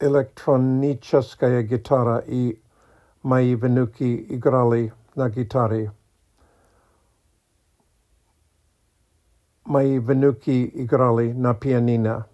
электроническая 0.00 1.62
гитара, 1.62 2.18
и 2.18 2.60
мои 3.22 3.54
внуки 3.54 4.26
играли 4.28 4.92
на 5.14 5.28
гитаре. 5.28 5.92
Мои 9.64 9.98
внуки 9.98 10.70
играли 10.74 11.32
на 11.32 11.54
пианино. 11.54 12.26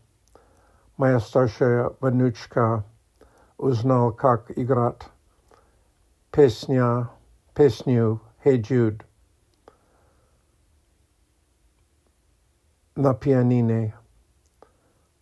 Моя 0.97 1.21
старшая 1.21 1.93
внучка 2.01 2.85
узнал, 3.57 4.13
как 4.13 4.51
играть 4.57 5.03
песня, 6.31 7.09
песню 7.55 8.21
«Hey 8.45 8.59
Jude» 8.61 9.03
на 12.97 13.15
пианине. 13.15 13.95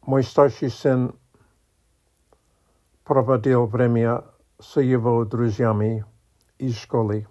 Мой 0.02 0.22
старший 0.22 0.70
сын 0.70 1.14
проводил 3.04 3.66
время 3.66 4.24
с 4.60 4.80
его 4.80 5.24
друзьями 5.24 6.04
из 6.58 6.76
школы. 6.76 7.26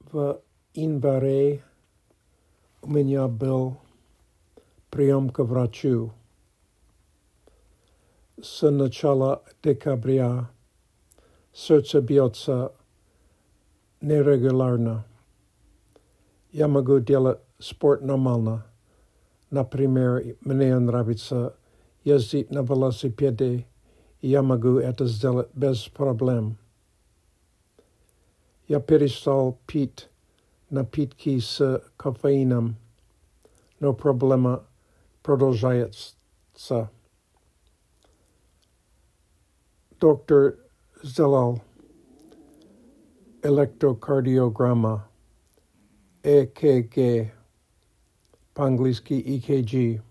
В 0.00 0.42
январе 0.74 1.64
у 2.86 2.90
меня 2.90 3.28
был 3.28 3.76
прием 4.90 5.30
к 5.30 5.42
врачу. 5.42 6.12
С 8.42 8.68
начала 8.70 9.42
декабря 9.62 10.50
сердце 11.52 12.00
бьется 12.00 12.72
нерегулярно. 14.00 15.04
Я 16.50 16.68
могу 16.68 16.98
делать 16.98 17.38
спорт 17.58 18.02
нормально. 18.02 18.66
Например, 19.50 20.22
мне 20.40 20.78
нравится 20.78 21.54
ездить 22.04 22.50
на 22.50 22.62
велосипеде, 22.62 23.66
и 24.20 24.28
я 24.28 24.42
могу 24.42 24.78
это 24.78 25.06
сделать 25.06 25.48
без 25.54 25.88
проблем. 25.88 26.58
Я 28.66 28.80
перестал 28.80 29.58
пить 29.66 30.08
напитки 30.69 31.39
с 31.39 31.83
кофеином, 31.97 32.75
но 33.79 33.93
проблема 33.93 34.65
продолжается. 35.23 36.15
Доктор 39.99 40.57
сделал 41.01 41.61
электрокардиограмма, 43.43 45.07
ЭКГ, 46.23 47.33
по-английски 48.53 49.13
EKG. 49.13 50.01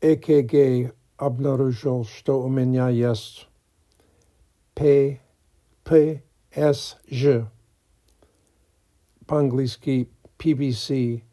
ЭКГ 0.00 0.94
обнаружил, 1.16 2.04
что 2.04 2.42
у 2.42 2.48
меня 2.48 2.88
есть 2.88 3.48
П, 4.74 5.20
ПСЖ, 6.51 7.45
по-английски 9.25 10.09
PVC, 10.39 11.23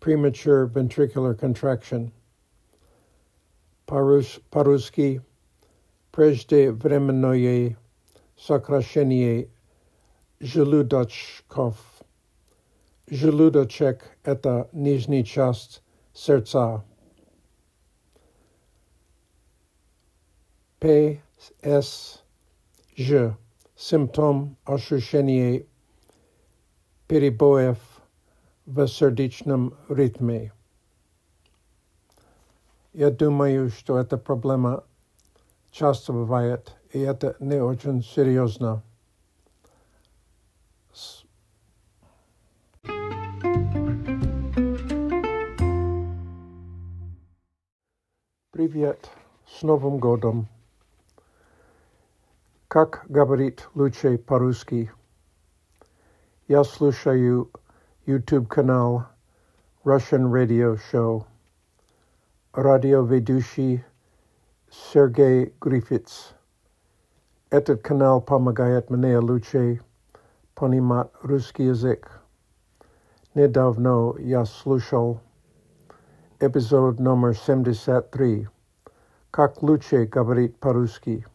Premature 0.00 0.66
Ventricular 0.66 1.34
Contraction. 1.34 2.10
По-русски 3.86 5.22
преждевременное 6.10 7.76
сокращение 8.36 9.48
желудочков. 10.40 11.76
Желудочек – 13.08 14.24
это 14.24 14.68
нижняя 14.72 15.22
часть 15.22 15.82
сердца. 16.12 16.84
ПСЖ – 20.80 23.47
симптом 23.79 24.57
ощущения 24.65 25.65
перебоев 27.07 27.77
в 28.65 28.85
сердечном 28.87 29.73
ритме. 29.87 30.51
Я 32.91 33.09
думаю, 33.09 33.69
что 33.69 33.97
эта 33.97 34.17
проблема 34.17 34.83
часто 35.71 36.11
бывает, 36.11 36.75
и 36.91 36.99
это 36.99 37.37
не 37.39 37.63
очень 37.63 38.03
серьезно. 38.03 38.83
Привет, 48.51 49.09
с 49.47 49.61
Новым 49.61 49.99
годом! 49.99 50.49
Как 52.69 53.03
говорит 53.09 53.67
лучше 53.73 54.19
по-русски? 54.19 54.91
Я 56.47 56.63
слушаю 56.63 57.49
YouTube-канал 58.05 59.05
Russian 59.83 60.31
Radio 60.31 60.77
Show. 60.77 61.25
Радиоведущий 62.53 63.83
Сергей 64.69 65.51
Грифиц. 65.59 66.35
Этот 67.49 67.81
канал 67.81 68.21
помогает 68.21 68.91
мне 68.91 69.17
лучше 69.17 69.81
понимать 70.53 71.07
русский 71.23 71.63
язык. 71.63 72.21
Недавно 73.33 74.13
я 74.19 74.45
слушал 74.45 75.21
эпизод 76.39 76.99
номер 76.99 77.35
73 77.35 78.47
«Как 79.31 79.63
лучше 79.63 80.05
говорить 80.05 80.55
по-русски». 80.59 81.25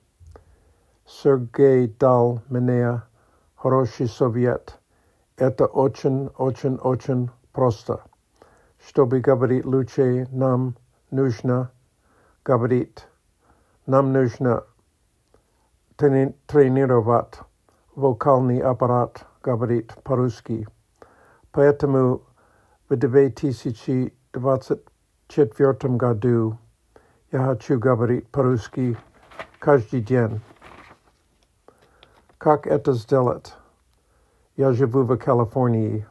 Сергей 1.05 1.87
дал 1.87 2.41
мне 2.49 3.01
хороший 3.55 4.07
совет. 4.07 4.79
Это 5.37 5.65
очень-очень-очень 5.65 7.29
просто. 7.51 8.01
чтобы 8.87 9.19
говорить 9.19 9.65
лучше, 9.65 10.27
нам 10.31 10.75
нужно 11.11 11.71
говорить. 12.45 13.05
Нам 13.85 14.13
нужно 14.13 14.63
тренировать 15.97 17.39
вокальный 17.95 18.59
аппарат 18.59 19.25
говорит 19.41 19.95
по-русски. 20.03 20.67
Поэтому 21.51 22.21
в 22.87 22.95
2024 22.95 25.95
году 25.95 26.57
я 27.31 27.45
хочу 27.45 27.79
говорить 27.79 28.27
по-русски 28.29 28.95
каждый 29.59 30.01
день. 30.01 30.41
Как 32.43 32.67
это 32.67 32.93
сделать? 32.93 33.53
Я 34.55 34.73
живу 34.73 35.03
в 35.03 35.17
Калифорнии. 35.17 36.07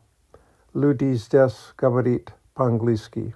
Люди 0.74 1.14
здесь 1.14 1.72
говорят 1.76 2.34
по-английски. 2.54 3.34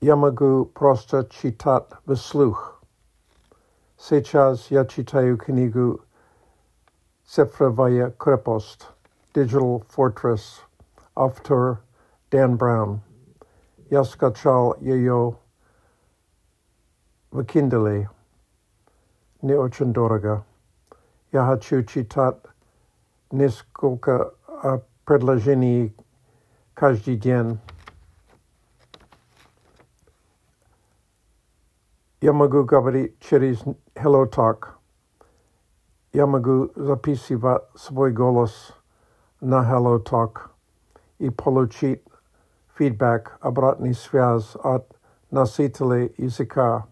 Я 0.00 0.16
могу 0.16 0.66
просто 0.66 1.26
читать 1.30 1.86
вслух. 2.06 2.82
Сейчас 3.98 4.70
я 4.70 4.84
читаю 4.84 5.38
книгу 5.38 6.00
«Цифровая 7.24 8.10
крепость» 8.10 8.86
Digital 9.34 9.84
Fortress, 9.94 10.60
автор 11.14 11.82
Dan 12.30 12.56
Brown. 12.56 13.00
Я 13.90 14.02
скачал 14.04 14.76
ее 14.80 15.36
в 17.30 17.40
Kindle. 17.40 18.08
Не 19.41 19.55
очень 19.55 19.91
дорого. 19.91 20.45
Я 21.31 21.47
хочу 21.47 21.83
читать 21.83 22.37
несколько 23.31 24.35
предложений 25.03 25.95
каждый 26.75 27.15
день. 27.15 27.59
Я 32.21 32.33
могу 32.33 32.63
говорить 32.63 33.19
через 33.19 33.63
HelloTalk. 33.95 34.67
Я 36.13 36.27
могу 36.27 36.69
записывать 36.75 37.63
свой 37.73 38.11
голос 38.11 38.73
на 39.39 39.63
HelloTalk 39.63 40.37
и 41.17 41.31
получить 41.31 42.03
фидбэк, 42.77 43.39
обратный 43.41 43.95
связь 43.95 44.55
от 44.61 44.95
носителей 45.31 46.13
языка. 46.17 46.85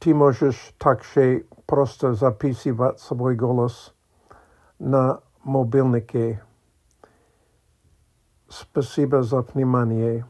Ты 0.00 0.14
можешь 0.14 0.72
также 0.78 1.46
просто 1.66 2.14
записывать 2.14 3.00
свой 3.00 3.34
голос 3.34 3.94
на 4.78 5.20
мобильнике. 5.42 6.42
Спасибо 8.48 9.22
за 9.22 9.40
внимание. 9.40 10.26